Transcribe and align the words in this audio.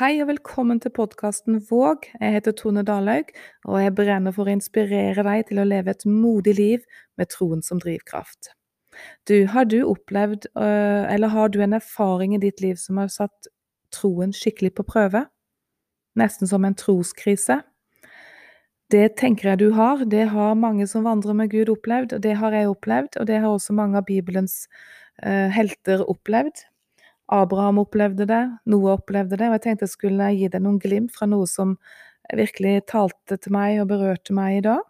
Hei 0.00 0.14
og 0.22 0.30
velkommen 0.30 0.78
til 0.80 0.94
podkasten 0.96 1.58
Våg. 1.68 2.06
Jeg 2.22 2.32
heter 2.32 2.54
Tone 2.56 2.80
Dalhaug, 2.88 3.34
og 3.68 3.82
jeg 3.82 3.92
brenner 3.98 4.32
for 4.32 4.48
å 4.48 4.52
inspirere 4.54 5.20
deg 5.26 5.42
til 5.50 5.60
å 5.60 5.66
leve 5.68 5.92
et 5.92 6.06
modig 6.08 6.54
liv 6.56 7.02
med 7.20 7.28
troen 7.28 7.60
som 7.60 7.82
drivkraft. 7.82 8.48
Du, 9.28 9.44
har 9.52 9.68
du 9.68 9.82
opplevd, 9.82 10.48
øh, 10.56 11.04
eller 11.04 11.34
har 11.34 11.52
du 11.52 11.60
en 11.60 11.76
erfaring 11.76 12.32
i 12.32 12.40
ditt 12.40 12.64
liv 12.64 12.80
som 12.80 12.96
har 12.96 13.12
satt 13.12 13.50
troen 13.92 14.32
skikkelig 14.32 14.72
på 14.78 14.86
prøve? 14.88 15.26
Nesten 16.16 16.48
som 16.48 16.64
en 16.64 16.78
troskrise? 16.80 17.58
Det 18.88 19.04
tenker 19.20 19.52
jeg 19.52 19.64
du 19.66 19.68
har. 19.76 20.06
Det 20.08 20.30
har 20.32 20.56
mange 20.56 20.88
som 20.88 21.04
vandrer 21.04 21.36
med 21.36 21.52
Gud 21.52 21.76
opplevd, 21.76 22.16
og 22.16 22.24
det 22.24 22.38
har 22.40 22.56
jeg 22.56 22.72
opplevd, 22.72 23.20
og 23.20 23.28
det 23.28 23.44
har 23.44 23.52
også 23.52 23.76
mange 23.76 24.00
av 24.00 24.08
Bibelens 24.08 24.62
uh, 25.20 25.52
helter 25.52 26.08
opplevd. 26.08 26.69
Abraham 27.30 27.78
opplevde 27.84 28.26
det, 28.26 28.42
Noah 28.66 28.98
opplevde 28.98 29.38
det, 29.38 29.48
og 29.48 29.58
jeg 29.58 29.64
tenkte 29.66 29.86
jeg 29.86 29.94
skulle 29.94 30.30
gi 30.34 30.48
deg 30.50 30.62
noen 30.64 30.80
glimt 30.82 31.14
fra 31.14 31.28
noe 31.30 31.46
som 31.46 31.76
virkelig 32.36 32.86
talte 32.90 33.38
til 33.38 33.54
meg 33.54 33.80
og 33.82 33.90
berørte 33.90 34.34
meg 34.36 34.60
i 34.60 34.64
dag. 34.66 34.86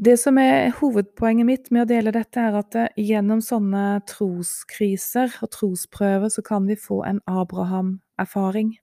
Det 0.00 0.14
som 0.16 0.38
er 0.40 0.70
hovedpoenget 0.78 1.44
mitt 1.44 1.66
med 1.74 1.84
å 1.84 1.88
dele 1.90 2.12
dette, 2.14 2.40
er 2.40 2.54
at 2.56 2.76
eh, 2.78 2.92
gjennom 2.96 3.42
sånne 3.44 4.00
troskriser 4.08 5.34
og 5.44 5.50
trosprøver 5.52 6.32
så 6.32 6.44
kan 6.46 6.64
vi 6.70 6.78
få 6.80 7.02
en 7.04 7.18
Abraham-erfaring. 7.28 8.78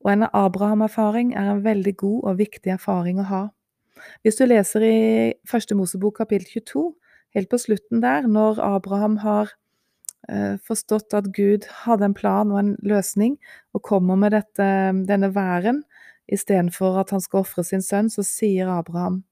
Og 0.00 0.12
en 0.14 0.24
Abraham-erfaring 0.30 1.34
er 1.36 1.50
en 1.52 1.60
veldig 1.66 1.94
god 2.00 2.30
og 2.30 2.38
viktig 2.40 2.72
erfaring 2.72 3.20
å 3.20 3.28
ha. 3.28 3.42
Hvis 4.24 4.40
du 4.40 4.46
leser 4.48 4.86
i 4.86 4.96
Første 5.48 5.76
Mosebok 5.76 6.22
kapittel 6.22 6.48
22, 6.48 6.86
helt 7.36 7.52
på 7.52 7.60
slutten 7.60 8.00
der, 8.00 8.24
når 8.24 8.62
Abraham 8.64 9.18
har 9.20 9.52
forstått 10.66 11.16
at 11.18 11.32
Gud 11.34 11.66
hadde 11.82 12.06
en 12.06 12.14
plan 12.14 12.52
og 12.54 12.60
en 12.60 12.76
løsning, 12.86 13.38
og 13.74 13.82
kommer 13.82 14.16
med 14.16 14.32
dette, 14.36 14.68
denne 15.08 15.32
væren 15.34 15.82
istedenfor 16.32 17.00
at 17.02 17.10
han 17.10 17.20
skal 17.20 17.42
ofre 17.42 17.64
sin 17.66 17.82
sønn, 17.82 18.10
så 18.12 18.22
sier 18.26 18.70
Abraham 18.70 19.22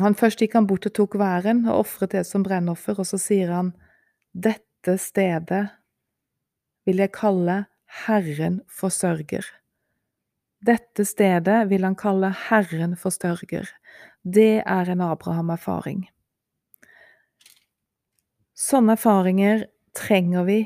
han 0.00 0.16
Først 0.16 0.40
gikk 0.40 0.56
han 0.56 0.68
bort 0.68 0.88
og 0.88 0.94
tok 0.96 1.16
væren 1.20 1.66
og 1.68 1.84
ofret 1.84 2.14
det 2.14 2.24
som 2.28 2.44
brennoffer, 2.46 2.98
og 3.00 3.08
så 3.08 3.20
sier 3.20 3.52
han 3.52 3.74
dette 4.32 4.96
stedet 5.00 5.66
vil 6.88 7.02
jeg 7.02 7.12
kalle 7.12 7.64
Herren 8.06 8.60
forsørger. 8.70 9.44
Dette 10.64 11.04
stedet 11.08 11.58
vil 11.68 11.84
han 11.84 11.98
kalle 11.98 12.30
Herren 12.46 12.96
forsørger. 12.96 13.68
Det 14.24 14.62
er 14.62 14.92
en 14.92 15.04
Abraham-erfaring. 15.04 16.06
Sånne 18.60 18.92
erfaringer 18.98 19.62
trenger 19.96 20.44
vi 20.44 20.58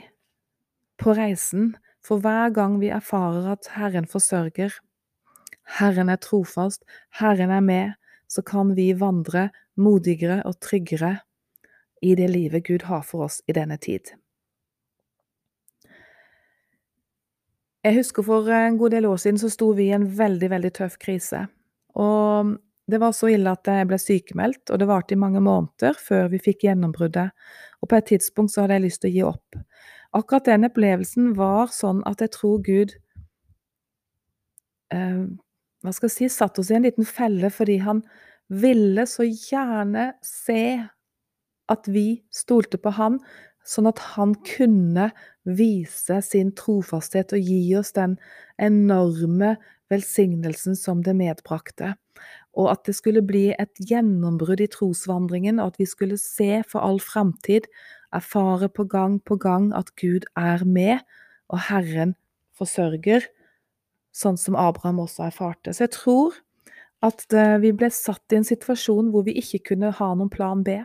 på 0.98 1.14
reisen, 1.14 1.76
for 2.02 2.18
hver 2.18 2.50
gang 2.56 2.80
vi 2.80 2.90
erfarer 2.90 3.46
at 3.52 3.68
Herren 3.76 4.08
forsørger, 4.10 4.74
Herren 5.78 6.10
er 6.10 6.18
trofast, 6.18 6.82
Herren 7.20 7.52
er 7.54 7.62
med, 7.62 7.94
så 8.28 8.42
kan 8.42 8.74
vi 8.74 8.90
vandre 8.98 9.48
modigere 9.78 10.42
og 10.44 10.58
tryggere 10.60 11.20
i 12.02 12.16
det 12.18 12.28
livet 12.32 12.66
Gud 12.66 12.84
har 12.90 13.06
for 13.06 13.28
oss 13.28 13.40
i 13.48 13.54
denne 13.56 13.78
tid. 13.78 14.10
Jeg 17.84 17.98
husker 18.00 18.26
for 18.26 18.48
en 18.48 18.78
god 18.80 18.90
del 18.96 19.06
år 19.06 19.22
siden 19.22 19.38
så 19.38 19.52
sto 19.52 19.70
vi 19.76 19.90
i 19.90 19.94
en 19.94 20.08
veldig, 20.18 20.50
veldig 20.50 20.72
tøff 20.74 20.98
krise. 20.98 21.46
Og 21.94 22.56
det 22.86 23.00
var 23.00 23.14
så 23.16 23.30
ille 23.32 23.52
at 23.52 23.68
jeg 23.68 23.88
ble 23.88 23.98
sykemeldt, 24.00 24.68
og 24.68 24.80
det 24.80 24.88
varte 24.88 25.16
i 25.16 25.20
mange 25.20 25.40
måneder 25.44 25.96
før 25.96 26.28
vi 26.32 26.40
fikk 26.42 26.66
gjennombruddet. 26.66 27.32
Og 27.80 27.88
på 27.88 27.96
et 27.96 28.10
tidspunkt 28.12 28.52
så 28.52 28.64
hadde 28.64 28.78
jeg 28.78 28.84
lyst 28.86 29.02
til 29.04 29.10
å 29.10 29.14
gi 29.14 29.22
opp. 29.30 29.58
Akkurat 30.14 30.50
den 30.50 30.68
opplevelsen 30.68 31.32
var 31.38 31.72
sånn 31.74 32.04
at 32.08 32.20
jeg 32.22 32.34
tror 32.36 32.60
Gud 32.64 32.92
eh, 34.94 35.24
Hva 35.84 35.92
skal 35.92 36.08
jeg 36.08 36.14
si 36.14 36.28
satt 36.32 36.60
oss 36.60 36.70
i 36.70 36.76
en 36.78 36.86
liten 36.86 37.08
felle 37.08 37.50
fordi 37.52 37.80
han 37.84 38.04
ville 38.52 39.04
så 39.08 39.26
gjerne 39.26 40.12
se 40.24 40.78
at 41.72 41.88
vi 41.88 42.22
stolte 42.32 42.78
på 42.80 42.92
han, 42.96 43.18
sånn 43.64 43.88
at 43.88 44.00
han 44.14 44.36
kunne 44.44 45.08
vise 45.48 46.20
sin 46.24 46.52
trofasthet 46.56 47.32
og 47.36 47.50
gi 47.50 47.60
oss 47.80 47.92
den 47.96 48.18
enorme 48.60 49.56
velsignelsen 49.92 50.76
som 50.76 51.00
det 51.04 51.16
medbrakte 51.16 51.94
og 52.54 52.70
at 52.70 52.84
det 52.86 52.94
skulle 52.96 53.22
bli 53.26 53.48
et 53.58 53.80
gjennombrudd 53.82 54.62
i 54.62 54.70
trosvandringen, 54.70 55.58
og 55.58 55.74
at 55.74 55.80
vi 55.82 55.88
skulle 55.90 56.18
se 56.20 56.62
for 56.70 56.84
all 56.86 57.00
framtid, 57.02 57.66
erfare 58.14 58.68
på 58.70 58.86
gang 58.86 59.18
på 59.26 59.36
gang 59.42 59.72
at 59.74 59.90
Gud 59.98 60.26
er 60.38 60.62
med, 60.64 61.02
og 61.50 61.66
Herren 61.68 62.14
forsørger, 62.54 63.26
sånn 64.14 64.38
som 64.38 64.54
Abraham 64.54 65.02
også 65.02 65.26
erfarte. 65.26 65.74
Så 65.74 65.88
jeg 65.88 65.94
tror 65.96 66.38
at 67.04 67.26
vi 67.60 67.74
ble 67.74 67.90
satt 67.92 68.32
i 68.32 68.38
en 68.38 68.46
situasjon 68.46 69.10
hvor 69.12 69.26
vi 69.26 69.34
ikke 69.40 69.74
kunne 69.74 69.90
ha 69.92 70.12
noen 70.14 70.30
plan 70.32 70.62
B. 70.64 70.78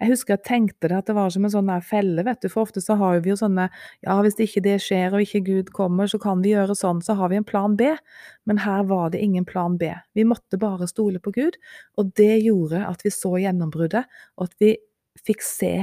Jeg 0.00 0.12
husker 0.12 0.36
jeg 0.36 0.44
tenkte 0.46 0.90
det 0.90 0.98
at 0.98 1.10
det 1.10 1.16
var 1.16 1.30
som 1.34 1.46
en 1.46 1.52
sånn 1.52 1.72
felle, 1.86 2.24
vet 2.26 2.42
du, 2.42 2.48
for 2.52 2.66
ofte 2.66 2.82
så 2.84 2.96
har 3.00 3.20
vi 3.24 3.32
jo 3.32 3.38
sånne 3.40 3.68
ja, 4.06 4.16
hvis 4.24 4.38
ikke 4.42 4.62
det 4.64 4.78
skjer 4.84 5.16
og 5.16 5.24
ikke 5.24 5.42
Gud 5.46 5.72
kommer, 5.76 6.10
så 6.10 6.20
kan 6.22 6.44
vi 6.44 6.54
gjøre 6.54 6.76
sånn, 6.78 7.02
så 7.04 7.16
har 7.18 7.32
vi 7.32 7.40
en 7.40 7.46
plan 7.46 7.76
B. 7.78 7.92
Men 8.48 8.62
her 8.64 8.84
var 8.90 9.12
det 9.14 9.22
ingen 9.24 9.46
plan 9.48 9.76
B. 9.80 9.92
Vi 10.16 10.26
måtte 10.26 10.60
bare 10.60 10.88
stole 10.90 11.22
på 11.22 11.34
Gud, 11.36 11.58
og 12.00 12.14
det 12.18 12.40
gjorde 12.44 12.84
at 12.88 13.04
vi 13.06 13.14
så 13.14 13.36
gjennombruddet, 13.40 14.08
og 14.38 14.48
at 14.48 14.56
vi 14.62 14.74
fikk 15.20 15.44
se 15.44 15.74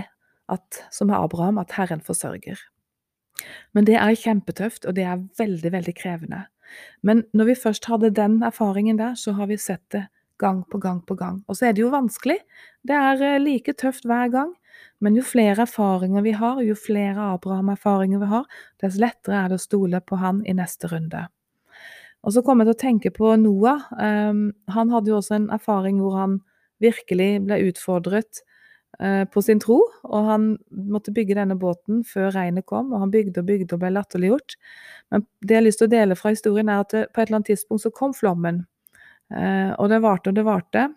at, 0.47 0.83
som 0.91 1.11
med 1.11 1.19
Abraham, 1.19 1.59
at 1.61 1.75
Herren 1.77 2.03
forsørger. 2.03 2.59
Men 3.75 3.85
det 3.85 3.97
er 3.99 4.17
kjempetøft, 4.17 4.87
og 4.87 4.95
det 4.97 5.05
er 5.05 5.25
veldig, 5.37 5.71
veldig 5.75 5.93
krevende. 5.97 6.45
Men 7.05 7.23
når 7.37 7.51
vi 7.51 7.61
først 7.63 7.87
hadde 7.87 8.15
den 8.15 8.41
erfaringen 8.43 8.99
der, 8.99 9.15
så 9.15 9.35
har 9.37 9.51
vi 9.51 9.59
sett 9.61 9.83
det 9.93 10.07
gang 10.41 10.63
på 10.69 10.79
gang 10.81 11.01
på 11.05 11.17
gang. 11.19 11.41
Og 11.47 11.57
så 11.57 11.69
er 11.69 11.75
det 11.75 11.83
jo 11.83 11.93
vanskelig. 11.93 12.37
Det 12.87 12.95
er 12.95 13.23
eh, 13.25 13.41
like 13.41 13.73
tøft 13.77 14.07
hver 14.07 14.31
gang. 14.33 14.53
Men 15.01 15.17
jo 15.17 15.23
flere 15.25 15.65
erfaringer 15.67 16.23
vi 16.25 16.33
har, 16.37 16.61
jo 16.65 16.75
flere 16.77 17.31
Abraham-erfaringer 17.35 18.21
vi 18.21 18.29
har, 18.31 18.45
dess 18.81 18.97
lettere 19.01 19.43
er 19.43 19.51
det 19.51 19.59
å 19.59 19.65
stole 19.65 20.01
på 20.01 20.17
han 20.21 20.41
i 20.45 20.55
neste 20.57 20.89
runde. 20.89 21.27
Og 22.25 22.33
så 22.33 22.41
kommer 22.43 22.65
jeg 22.65 22.73
til 22.73 22.77
å 22.77 22.81
tenke 22.81 23.13
på 23.13 23.35
Noah. 23.39 23.85
Um, 23.93 24.49
han 24.73 24.91
hadde 24.91 25.13
jo 25.13 25.19
også 25.19 25.37
en 25.37 25.49
erfaring 25.53 26.01
hvor 26.01 26.17
han 26.17 26.39
virkelig 26.83 27.29
ble 27.45 27.59
utfordret 27.69 28.41
uh, 29.01 29.23
på 29.29 29.43
sin 29.45 29.61
tro, 29.61 29.79
og 30.09 30.31
han 30.31 30.47
måtte 30.69 31.13
bygge 31.13 31.37
denne 31.37 31.57
båten 31.61 32.01
før 32.07 32.33
regnet 32.35 32.67
kom, 32.69 32.89
og 32.91 33.05
han 33.05 33.13
bygde 33.13 33.43
og 33.43 33.51
bygde 33.51 33.77
og 33.77 33.83
ble 33.85 33.93
latterliggjort. 33.93 34.57
Men 35.13 35.27
det 35.45 35.55
jeg 35.55 35.61
har 35.61 35.67
lyst 35.69 35.83
til 35.83 35.89
å 35.89 35.93
dele 35.93 36.17
fra 36.17 36.33
historien, 36.33 36.73
er 36.73 36.83
at 36.83 36.97
på 36.97 37.21
et 37.21 37.27
eller 37.27 37.39
annet 37.39 37.53
tidspunkt 37.53 37.85
så 37.85 37.93
kom 37.93 38.17
flommen. 38.17 38.65
Eh, 39.33 39.73
og 39.75 39.89
det 39.91 40.01
varte 40.03 40.31
og 40.31 40.37
det 40.37 40.45
varte. 40.47 40.87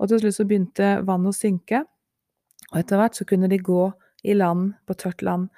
Og 0.00 0.10
til 0.10 0.22
slutt 0.22 0.38
så 0.38 0.46
begynte 0.48 0.90
vannet 1.06 1.32
å 1.32 1.36
synke. 1.36 1.84
Og 2.70 2.80
etter 2.80 3.00
hvert 3.00 3.18
så 3.18 3.26
kunne 3.28 3.50
de 3.50 3.60
gå 3.62 3.84
i 4.26 4.36
land, 4.36 4.74
på 4.86 4.96
tørt 4.98 5.22
land. 5.24 5.48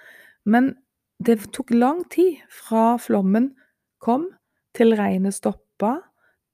Men 0.44 0.74
det 1.22 1.38
tok 1.54 1.72
lang 1.74 2.02
tid 2.10 2.40
fra 2.50 2.96
flommen 3.00 3.52
kom, 4.02 4.28
til 4.74 4.96
regnet 4.98 5.36
stoppa, 5.36 5.98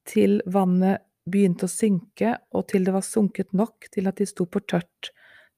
til 0.09 0.41
vannet 0.51 1.05
begynte 1.29 1.69
å 1.69 1.73
synke, 1.73 2.35
og 2.57 2.67
til 2.73 2.87
det 2.87 2.95
var 2.97 3.05
sunket 3.05 3.53
nok 3.57 3.89
til 3.93 4.09
at 4.11 4.19
de 4.19 4.27
sto 4.29 4.49
på 4.49 4.63
tørt, 4.67 5.13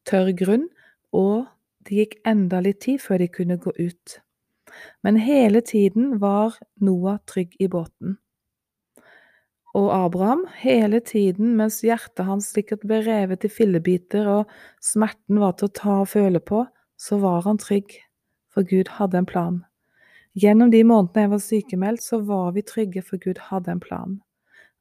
tørr 0.06 0.32
grunn, 0.36 0.66
og 1.14 1.46
det 1.86 2.02
gikk 2.02 2.18
enda 2.28 2.60
litt 2.62 2.82
tid 2.84 3.00
før 3.02 3.22
de 3.22 3.30
kunne 3.32 3.58
gå 3.62 3.72
ut. 3.78 4.18
Men 5.02 5.18
hele 5.22 5.62
tiden 5.66 6.18
var 6.22 6.58
Noah 6.82 7.18
trygg 7.26 7.56
i 7.58 7.70
båten 7.70 8.18
og 9.76 9.90
Abraham 9.94 10.44
hele 10.58 10.98
tiden 11.04 11.54
mens 11.58 11.78
hjertet 11.86 12.26
hans 12.26 12.48
sikkert 12.54 12.82
ble 12.88 13.00
revet 13.06 13.46
i 13.46 13.50
fillebiter 13.52 14.26
og 14.30 14.54
smerten 14.82 15.38
var 15.42 15.54
til 15.58 15.68
å 15.68 15.74
ta 15.78 15.96
og 16.02 16.10
føle 16.10 16.42
på, 16.42 16.64
så 16.98 17.20
var 17.22 17.44
han 17.46 17.60
trygg, 17.60 17.94
for 18.50 18.66
Gud 18.66 18.90
hadde 18.98 19.20
en 19.20 19.28
plan. 19.30 19.60
Gjennom 20.38 20.70
de 20.70 20.82
månedene 20.86 21.26
jeg 21.26 21.32
var 21.32 21.44
sykemeldt, 21.44 22.02
så 22.02 22.20
var 22.26 22.50
vi 22.54 22.66
trygge, 22.66 23.02
for 23.02 23.22
Gud 23.22 23.38
hadde 23.50 23.72
en 23.74 23.82
plan. 23.82 24.18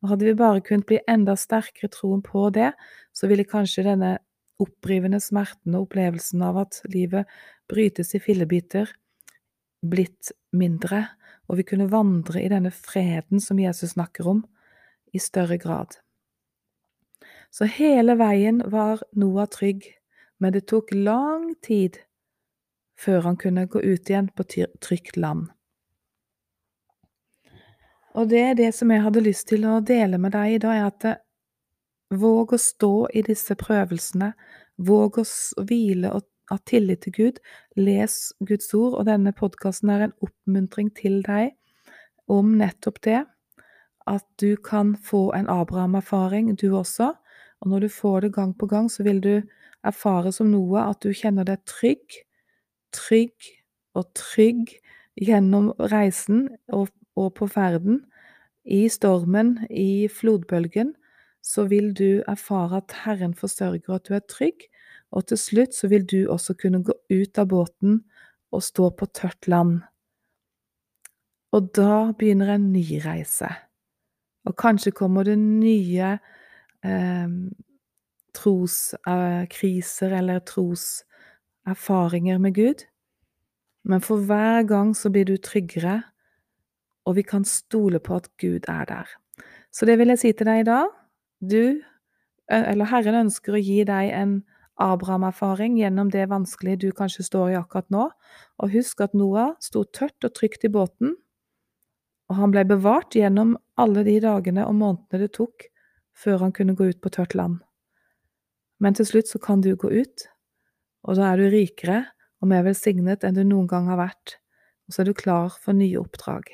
Og 0.02 0.14
hadde 0.14 0.28
vi 0.28 0.38
bare 0.38 0.64
kunnet 0.66 0.88
bli 0.90 1.00
enda 1.10 1.36
sterkere 1.38 1.92
troen 1.94 2.22
på 2.25 2.50
det, 2.56 2.72
så 3.14 3.30
ville 3.30 3.48
kanskje 3.48 3.86
denne 3.88 4.18
opprivende 4.60 5.22
smerten 5.24 5.75
og 5.75 5.88
opplevelsen 5.88 6.44
av 6.46 6.60
at 6.66 6.81
livet 6.92 7.30
brytes 7.72 8.14
i 8.18 8.22
fillebiter, 8.24 8.90
blitt 9.86 10.34
mindre, 10.52 11.06
og 11.50 11.60
vi 11.60 11.66
kunne 11.66 11.90
vandre 11.92 12.42
i 12.42 12.50
denne 12.52 12.72
freden 12.74 13.42
som 13.42 13.60
Jesus 13.62 13.96
snakker 13.96 14.28
om, 14.30 14.44
i 15.14 15.20
større 15.20 15.58
grad. 15.58 15.98
Så 17.52 17.66
hele 17.66 18.16
veien 18.20 18.62
var 18.72 19.02
Noah 19.18 19.48
trygg, 19.50 19.88
men 20.38 20.54
det 20.54 20.68
tok 20.70 20.94
lang 20.94 21.56
tid 21.66 21.98
før 23.00 23.24
han 23.30 23.40
kunne 23.40 23.66
gå 23.72 23.82
ut 23.82 24.10
igjen 24.12 24.30
på 24.36 24.46
trygt 24.84 25.18
land. 25.18 25.48
Og 28.18 28.30
det 28.30 28.42
er 28.44 28.56
det 28.58 28.72
som 28.76 28.92
jeg 28.92 29.04
hadde 29.06 29.24
lyst 29.24 29.48
til 29.52 29.66
å 29.70 29.80
dele 29.86 30.20
med 30.20 30.34
deg 30.36 30.58
i 30.58 30.62
dag, 30.62 30.76
er 30.76 30.90
at 30.90 31.24
våg 32.10 32.54
å 32.54 32.60
stå 32.60 32.94
i 33.14 33.24
disse 33.26 33.56
prøvelsene, 33.56 34.34
våg 34.76 35.22
å 35.22 35.26
hvile 35.64 36.12
og 36.18 36.26
ha 36.50 36.58
tillit 36.66 37.04
til 37.06 37.14
Gud, 37.16 37.42
les 37.78 38.34
Guds 38.42 38.74
ord, 38.74 38.98
og 38.98 39.06
denne 39.08 39.34
podkasten 39.38 39.92
er 39.94 40.08
en 40.08 40.16
oppmuntring 40.26 40.90
til 40.98 41.22
deg 41.26 41.54
om 42.30 42.56
nettopp 42.58 42.98
det. 43.06 43.22
At 44.10 44.26
du 44.42 44.56
kan 44.58 44.96
få 44.98 45.30
en 45.38 45.50
Abraham-erfaring, 45.50 46.56
du 46.58 46.74
også. 46.78 47.14
Og 47.62 47.70
når 47.70 47.86
du 47.86 47.90
får 47.94 48.22
det 48.26 48.34
gang 48.34 48.54
på 48.58 48.66
gang, 48.66 48.90
så 48.92 49.04
vil 49.04 49.22
du 49.22 49.42
erfare 49.86 50.32
som 50.36 50.50
noe 50.52 50.82
at 50.82 51.04
du 51.04 51.14
kjenner 51.16 51.48
deg 51.48 51.62
trygg, 51.70 52.22
trygg 52.96 53.52
og 53.98 54.10
trygg 54.18 54.74
gjennom 55.20 55.72
reisen 55.92 56.48
og, 56.74 56.90
og 57.20 57.34
på 57.38 57.48
ferden. 57.52 58.04
I 58.66 58.88
stormen, 58.92 59.58
i 59.70 60.08
flodbølgen, 60.12 60.94
så 61.42 61.66
vil 61.70 61.94
du 61.96 62.22
erfare 62.28 62.82
at 62.82 62.96
Herren 63.06 63.34
forsørger 63.38 63.96
at 63.96 64.10
du 64.10 64.16
er 64.18 64.26
trygg, 64.30 64.68
og 65.12 65.30
til 65.30 65.40
slutt 65.42 65.74
så 65.74 65.90
vil 65.90 66.06
du 66.06 66.20
også 66.30 66.54
kunne 66.60 66.84
gå 66.86 66.94
ut 67.10 67.40
av 67.42 67.50
båten 67.50 68.04
og 68.54 68.66
stå 68.66 68.92
på 68.98 69.08
tørt 69.16 69.48
land. 69.50 69.80
Og 71.56 71.72
da 71.74 72.12
begynner 72.18 72.54
en 72.54 72.70
ny 72.74 73.00
reise. 73.02 73.50
Og 74.48 74.56
kanskje 74.58 74.92
kommer 74.96 75.24
det 75.28 75.38
nye 75.40 76.20
eh, 76.86 77.28
troskriser 78.38 80.16
eller 80.20 80.40
troserfaringer 80.48 82.38
med 82.38 82.56
Gud. 82.56 82.86
Men 83.84 84.02
for 84.02 84.18
hver 84.18 84.64
gang 84.68 84.96
så 84.98 85.10
blir 85.10 85.26
du 85.26 85.38
tryggere, 85.38 86.04
og 87.06 87.16
vi 87.16 87.22
kan 87.22 87.46
stole 87.46 88.00
på 88.00 88.16
at 88.16 88.30
Gud 88.38 88.60
er 88.68 88.86
der. 88.86 89.08
Så 89.72 89.86
det 89.86 89.98
vil 90.00 90.08
jeg 90.14 90.20
si 90.20 90.32
til 90.32 90.46
deg 90.46 90.60
i 90.62 90.68
dag. 90.68 90.88
Du, 91.40 91.82
eller 92.50 92.86
Herren, 92.90 93.16
ønsker 93.26 93.54
å 93.56 93.62
gi 93.62 93.84
deg 93.88 94.12
en 94.14 94.44
Abraham-erfaring 94.80 95.78
gjennom 95.80 96.12
det 96.12 96.30
vanskelige 96.32 96.82
du 96.86 96.92
kanskje 96.96 97.24
står 97.28 97.54
i 97.54 97.58
akkurat 97.60 97.90
nå. 97.94 98.10
Og 98.60 98.76
husk 98.76 99.02
at 99.04 99.16
Noah 99.18 99.56
sto 99.64 99.84
tørt 99.84 100.24
og 100.24 100.36
trygt 100.36 100.66
i 100.68 100.72
båten, 100.74 101.16
og 102.30 102.38
han 102.38 102.54
ble 102.54 102.64
bevart 102.70 103.16
gjennom 103.18 103.56
alle 103.80 104.04
de 104.08 104.18
dagene 104.24 104.66
og 104.68 104.76
månedene 104.78 105.24
det 105.24 105.34
tok 105.38 105.68
før 106.20 106.44
han 106.46 106.54
kunne 106.56 106.76
gå 106.76 106.90
ut 106.92 107.02
på 107.04 107.12
tørt 107.16 107.36
land. 107.38 107.60
Men 108.80 108.96
til 108.96 109.08
slutt 109.08 109.31
så 109.31 109.40
kan 109.44 109.64
du 109.64 109.72
gå 109.76 109.92
ut, 109.92 110.26
og 111.08 111.20
da 111.20 111.31
er 111.31 111.40
du 111.40 111.50
rikere 111.52 112.02
og 112.40 112.52
mer 112.52 112.64
velsignet 112.68 113.26
enn 113.28 113.38
du 113.38 113.44
noen 113.44 113.68
gang 113.72 113.88
har 113.92 114.00
vært, 114.00 114.38
og 114.88 114.96
så 114.96 115.04
er 115.04 115.10
du 115.10 115.16
klar 115.16 115.56
for 115.56 115.76
nye 115.76 116.00
oppdrag. 116.00 116.48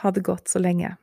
Ha 0.00 0.12
det 0.14 0.24
godt 0.26 0.50
så 0.50 0.62
lenge. 0.62 0.94